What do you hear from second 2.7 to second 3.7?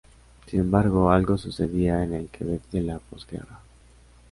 de la posguerra.